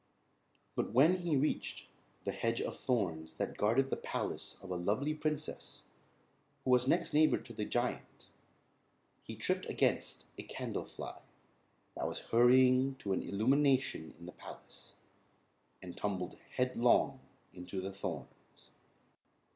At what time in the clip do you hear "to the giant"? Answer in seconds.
7.37-8.25